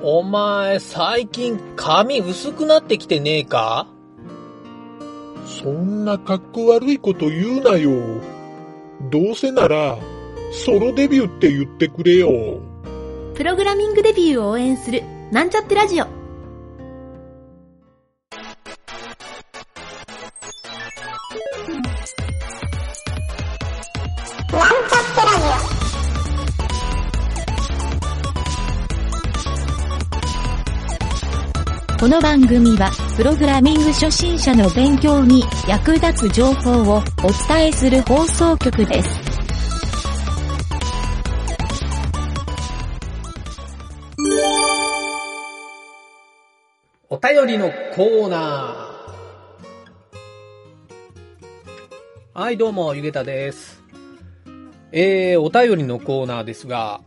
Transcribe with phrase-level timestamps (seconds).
[0.00, 3.88] お前、最近髪薄くなってきてねえか？
[5.44, 7.90] そんな格好悪いこと言うなよ。
[9.10, 9.98] どうせなら、
[10.52, 12.60] ソロデビューって言ってくれよ。
[13.34, 16.06] プログラミングデビューを応援する、なんちゃってラジオ。
[31.98, 37.02] この番組は、プログラミング初心者の勉強に役立つ情報をお
[37.48, 39.08] 伝えする放送局です。
[47.08, 52.38] お便りのコーナー。
[52.38, 53.82] はい、どうも、ゆげたです。
[54.92, 57.00] えー、お便りのコーナーですが、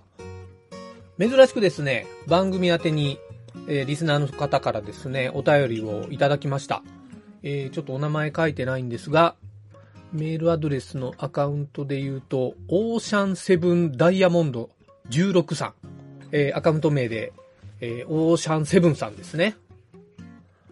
[1.18, 3.20] 珍しくですね、番組宛てに、
[3.68, 6.84] えー、リスナーの方からですね、お便りをいただきました。
[7.44, 9.35] えー、ちょっとお名前書いてないんですが、
[10.13, 14.70] メールアドレスのアカウントで言うと、オーシャンセブンダイヤモンド
[15.10, 15.74] 16さん。
[16.32, 17.34] えー、アカウント名で、
[17.80, 19.55] えー、オーシャンセブンさんですね。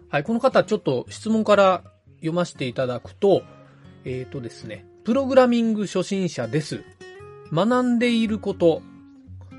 [0.08, 1.82] はい、この方ちょっと質問から
[2.16, 3.42] 読ませていただくと、
[4.04, 6.82] えっ、ー、とですね、プログラミング初心者です。
[7.52, 8.82] 学んでいること、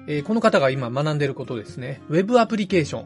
[0.08, 2.02] えーこの方が今学んでることですね。
[2.10, 3.06] ウェブアプリケーション。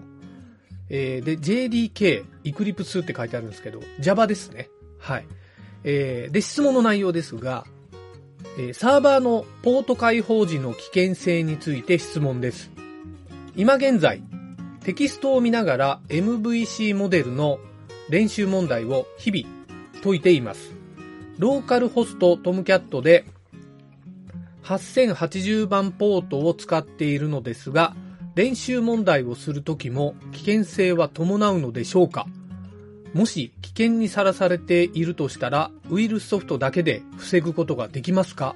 [0.90, 4.70] えーで、JDK、Eclipse って書いてあるんですけど、Java ですね。
[5.00, 5.28] はい。
[5.84, 7.66] えーで、質問の内容ですが、
[8.58, 12.72] えーサーバーのポート開放時の危険性について質問です。
[13.56, 14.22] 今現在、
[14.84, 17.60] テキストを見ながら MVC モデルの
[18.10, 19.56] 練習問題を日々
[20.04, 20.72] 解いています。
[21.40, 23.26] ローカルホストトムキャットで
[24.66, 27.96] 8080番ポートを使っているのですが、
[28.36, 32.26] 練習問題をするときも危険性は伴うのでしょうか？
[33.14, 38.56] もし危険にさらされているとしたら、ウイルスソフトだけで防ぐことができますか？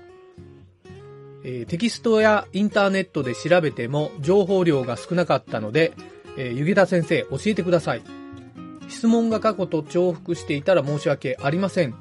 [1.45, 5.93] えーテキストやインターネットで調べても情報量が少なかったので、
[6.37, 8.01] えー、ゆげた先生教えてください。
[8.89, 11.93] 質問が過去と重複していたら申し訳ありません。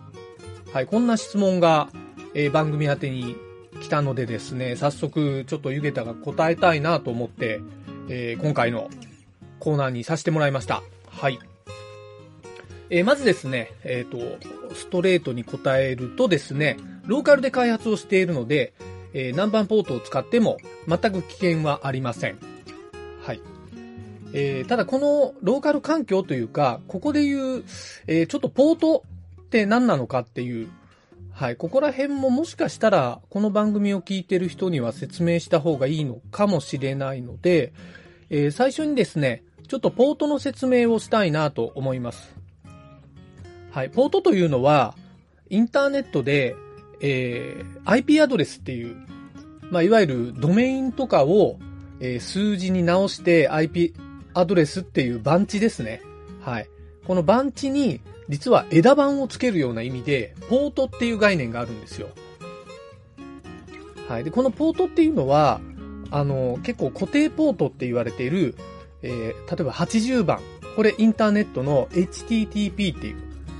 [0.72, 1.91] はい、こんな質問が、
[2.34, 3.37] えー番組宛てに
[3.88, 7.62] 来たのでですね、早速ちょっとゆげたが答えたいなと思って、
[8.10, 8.91] えー今回の
[9.60, 10.82] コーナーにさせてもらいました。
[11.10, 11.38] はい。
[12.91, 14.19] えーまずですね、えっ、と、
[14.75, 16.76] ストレートに答えるとですね、
[17.06, 18.75] ローカルで開発をしているので、
[19.15, 22.38] えー何番ポートを使っても全く危険はありません。
[23.22, 23.41] はい。
[24.34, 27.65] えーただこのローカル環境というか、ここで言う、
[28.06, 29.03] えーちょっとポート
[29.41, 30.69] って何なのかっていう、
[31.38, 37.72] はい、ここら辺ももしかしたら、この番組を聞いてる人には説明した方がいいのかもしれないので、
[38.28, 42.34] えー最初にですね、ちょっとポートの説明をしたいなと思います。
[43.71, 44.97] はい、ポートというのは、
[45.49, 46.56] インターネットで、
[47.00, 48.97] えー IP アドレスっていう、
[49.70, 51.60] まあ、いわゆるドメインとかを、
[52.00, 53.94] えー数字に直して IP
[54.34, 56.03] アドレスっていう番地ですね。
[56.41, 56.69] はい。
[57.06, 62.09] この番地に、実は枝番をつけるような意味で、ポートっていう概念があるんですよ。
[64.09, 64.25] はい。
[64.25, 65.61] で、このポートっていうのは、
[66.11, 68.55] あの、結構固定ポートって言われている、
[69.03, 70.41] えー例えば80番。
[70.77, 73.17] これインターネットの HTTP っていう、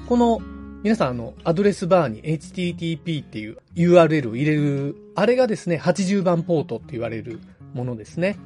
[0.09, 0.41] この
[0.83, 7.41] 皆さんあの、アドレスバーに HTTP っていう URL を入れる、あれがですね、80番ポートって言われる
[7.75, 8.39] ものですね。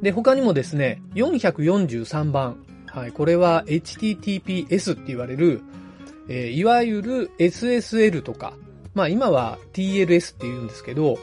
[0.00, 2.64] で、他にもですね、443番。
[2.92, 5.62] はい、これは HTTPS って言われる、
[6.28, 8.52] えーいわゆる SSL とか、
[8.94, 11.18] まあ今は TLS って言うんですけど、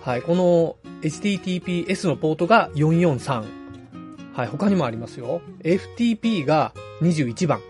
[0.00, 3.44] はい、この HTTPS のポートが443。
[4.32, 5.42] はい、他にもありますよ。
[5.62, 6.72] FTP が
[7.02, 7.60] 21番。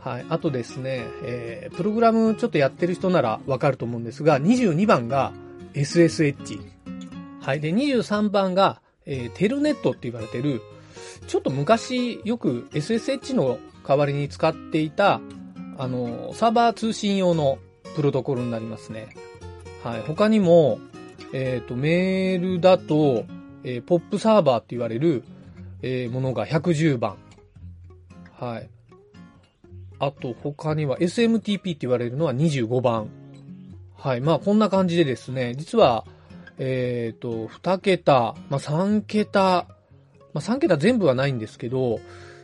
[0.00, 0.26] はい。
[0.28, 5.32] あとですね、えープログラムちょっとやってる人ならわかると思うんですが、22番が
[5.74, 6.58] SSH。
[7.40, 7.60] はい。
[7.60, 10.60] で、23番が、えーテルネットって言われてる、
[11.26, 15.20] ちょっと昔よく SSH の代わりに使っていた、
[15.78, 17.58] あの、サーバー通信用の
[17.94, 19.08] プロトコルになりますね。
[19.82, 20.02] はい。
[20.02, 20.78] 他にも、
[21.32, 23.24] えっ、と、メールだと、
[23.64, 25.24] えーポップサーバーって言われる、
[25.82, 27.16] えーものが110番。
[28.38, 28.68] はい。
[29.98, 33.08] あと他には SMTP って言われるのは25番。
[33.96, 34.20] はい。
[34.20, 36.04] まあこんな感じでですね、実は、
[36.58, 39.66] えっ、と、2桁、まあ3桁、
[40.36, 41.98] まあ3桁全部はないんですけど、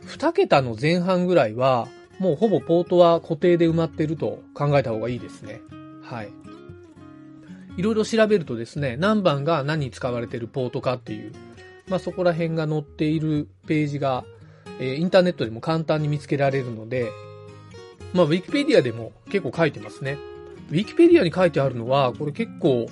[0.07, 1.87] 2桁の前半ぐらいは、
[2.17, 5.61] もうほぼポートは固定で埋まってると考えた方がいいですね。
[6.01, 6.29] はい。
[7.77, 11.33] いろいろ調べるとですね、何番が何に使われてるポートかっていう、
[11.87, 14.23] まあ、そこら辺が載っているページが、
[14.79, 17.11] えーインターネットでも簡単に見つけられるので、
[18.11, 20.17] まあ、ウィキペディアでも結構書いてますね。
[20.71, 22.87] ウィキペディアに書いてあるのは、これ結構、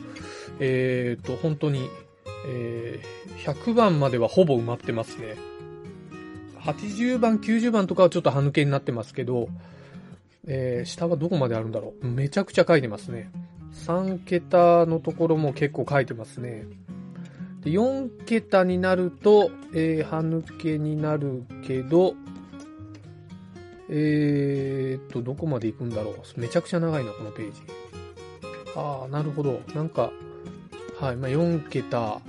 [0.59, 1.89] えっ、と、本当に、
[2.47, 5.35] えー100番まではほぼ埋まってますね。
[6.59, 9.49] 80番、90番とかはちょっと歯抜けになってますけど、
[10.45, 13.31] えー下はどこまであるんだろうめちゃくちゃ書いてますね。
[13.73, 16.65] 3桁のところも結構書いてますね。
[17.61, 22.15] で4桁になると、えー、歯抜けになるけど、
[23.89, 27.61] えーっと、どこまで行くんだろうめちゃくちゃ長いな、このページ。
[28.75, 29.59] ああ、なるほど。
[29.75, 30.11] なんか、
[31.01, 32.21] はい、まあ、4桁、あ、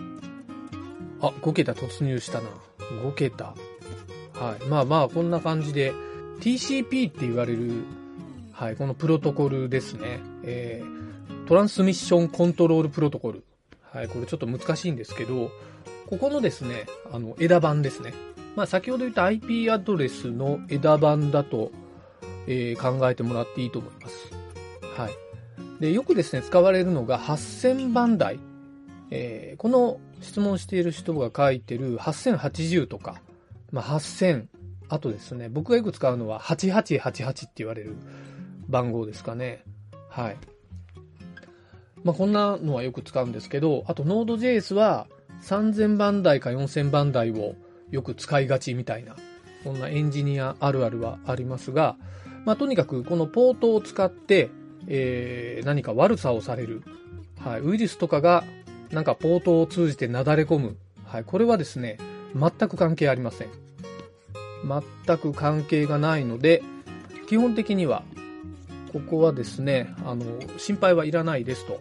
[1.21, 2.49] 5桁突入したな。
[3.05, 3.55] 5桁。
[4.33, 4.65] はい。
[4.67, 5.93] まあまあ、こんな感じで、
[6.41, 7.85] TCP って言われる、
[8.51, 10.21] はい、このプロトコルですね。
[10.43, 13.45] えー、トランスミッションコントロールプロトコル。
[13.93, 15.51] はい、これちょっと難しいんですけど、
[16.07, 18.15] ここのですね、あの、枝番ですね。
[18.57, 21.73] まあ、先ほど言った IP アドレスの枝番だと、
[22.47, 24.31] えー考えてもらっていいと思います。
[24.97, 25.13] はい。
[25.79, 28.41] で、よくですね、使われるのが8000番台。
[29.15, 33.21] えーこの質問している人が書いてる8080とか、
[33.71, 34.47] まあ、8000、
[34.89, 37.97] あとですね、僕がよく使うのは8888って言われる
[38.69, 39.65] 番号ですかね。
[40.09, 40.37] はい。
[42.05, 45.07] まあ、こんなのはよく使うんですけど、あと Node.js は
[45.43, 47.55] 3000番台か4000番台を
[47.91, 49.17] よく使いがちみたいな、
[49.65, 51.97] こんなエンジニアあるあるはありますが、
[52.45, 54.51] まあ、とにかくこのポートを使って、
[54.87, 56.83] えー何か悪さをされる、
[57.39, 58.43] はい、ウイルスとかが
[58.93, 61.99] なんかポートを通じてなだれ込む、はい、これはですね、
[62.35, 63.49] 全く関係ありません。
[65.07, 66.63] 全く関係がないので、
[67.27, 68.05] 基本的には、
[68.93, 70.25] ここはですね、あの、
[70.59, 71.81] 心配はいらないですと。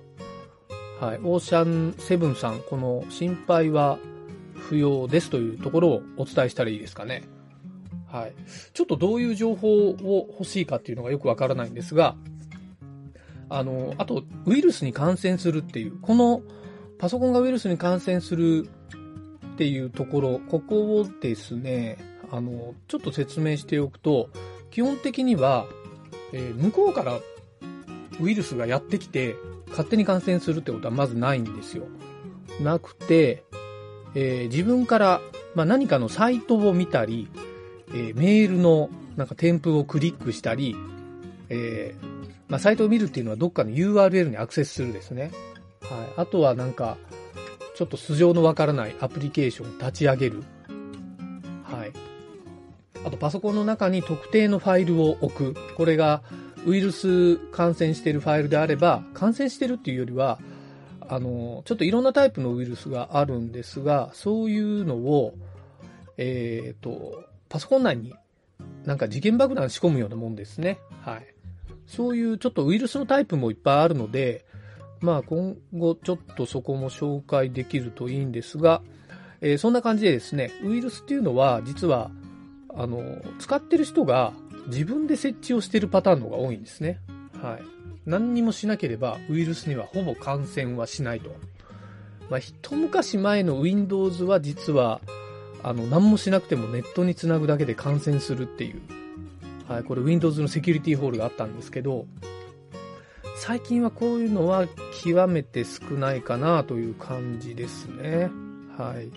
[0.99, 3.99] はい、オーシャンセブンさん、この心配は
[4.55, 7.23] 不要ですというところをお伝えしたらいいですかね。
[8.07, 8.33] はい。
[8.73, 12.15] ちょっとどういう情報を欲しいかっていうのがよくわからないんですが、
[13.49, 16.41] あの、あと、ウイルスに感染するっていう、この
[17.01, 18.69] パソコンがウイルスに感染する
[19.53, 21.97] っていうところ、ここをですね、
[22.31, 24.29] あの、ちょっと説明しておくと、
[24.69, 25.65] 基本的には、
[26.31, 27.19] えー向こうから
[28.19, 29.35] ウイルスがやってきて、
[29.69, 31.87] 勝手に感染するってことはまずないんですよ。
[32.61, 33.43] なくて、
[34.13, 35.21] えー自分から、
[35.55, 37.29] まあ、何かのサイトを見たり、
[37.89, 40.75] えーメールのなんか添付をクリックしたり、
[41.49, 42.05] えー
[42.47, 45.31] まあ、サイトを見るっていうのはどっかの URL にアクセスするですね。
[45.91, 46.13] はい。
[46.17, 46.97] あとはなんか、
[47.75, 50.43] ちょっと素性のわからないアプリケーションを立ち上げる。
[51.63, 51.91] はい。
[53.05, 55.75] あとパソコンの中に特定のファイルを置く。
[55.75, 56.21] これが
[56.65, 60.39] ウイルス感染してるファイルであれば、感染してるっていうよりは、
[61.07, 65.33] あの、ちょっといろんなタイプのウイルスがあるんですが、そういうのを、
[66.17, 68.13] えっ、と、パソコン内に
[68.85, 70.79] なんか事件爆弾仕込むようなもんですね。
[71.01, 71.25] はい。
[71.87, 74.45] そういうちょっとウイルスのタイプもいっぱいあるので、
[75.01, 78.81] まあ今後ちょっとそこも紹介できるといいんですが、
[79.41, 82.11] えーそんな感じでですね、ウイルスっていうのは実は、
[82.73, 83.03] あの、
[83.39, 84.33] 使ってる人が
[84.67, 86.99] 自分で設置をしてるパターンの方が多いんですね。
[87.41, 87.63] はい。
[88.05, 91.35] 何にもしなければウイルスにはほぼ感染はしないと。
[92.29, 95.01] まあ一昔前の Windows は実は、
[95.63, 98.81] あの、何もしなくてもネットにつなぐだけで感染するっていう、
[99.67, 102.05] はい、これ Windows のセキュリティホールがあったんですけど、
[103.43, 104.67] 最近はこういうのは
[105.03, 108.29] 極めて少ないかなという感じですね。
[108.77, 109.09] はい。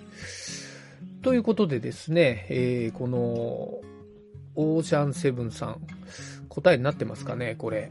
[1.21, 5.83] ということでですね、えーこの、オーシャンセブンさん、
[6.49, 7.91] 答えになってますかね、これ。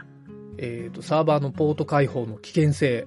[0.58, 3.06] えっ、と、サーバーのポート開放の危険性。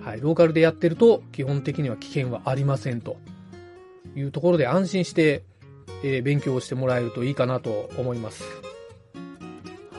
[0.00, 3.18] はい、ローカルでやってると、基本的には危険はありませんと
[4.16, 5.44] いうところで安心して、
[6.02, 8.44] えー勉強をしてもらえるといいかなと思います。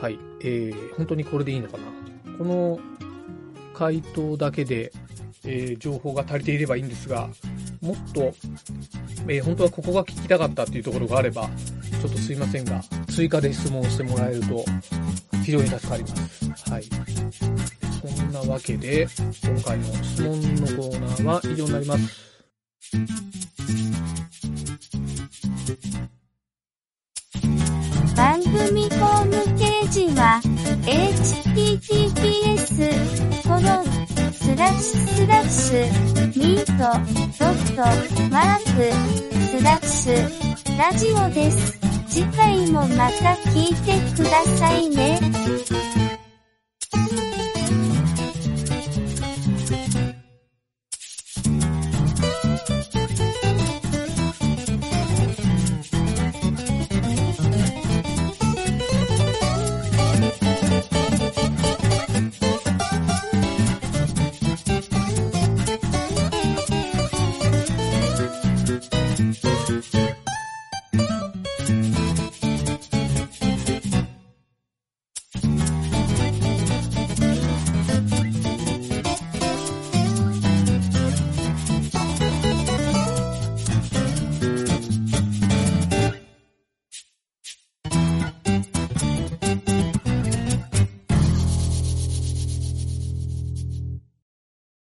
[0.00, 2.01] はい、えー本当にこれでいいのかな？
[2.38, 2.80] この
[3.74, 4.92] 回答だけで、
[5.44, 7.28] えー情報が足りていればいいんですが、
[7.80, 8.32] もっと、
[9.28, 11.50] えー本当はここが聞きたかったっていうところがあれば、
[12.00, 14.64] ちょっとすいませんが、追加で質問してもらえると
[15.44, 16.70] 非常に助かります。
[16.70, 16.84] はい。
[16.84, 19.06] そんなわけで、
[19.44, 23.91] 今回の質問のコーナーは以上になります。
[30.84, 32.66] Https
[33.42, 33.84] コロン
[34.32, 35.78] スラッシュスラッシュ
[36.36, 36.72] ミート
[37.38, 37.82] ドット
[38.30, 38.82] マーク
[39.46, 40.42] スラッシュ
[40.78, 41.78] ラジオです。
[42.08, 45.20] 次回もまた聞いてくださいね。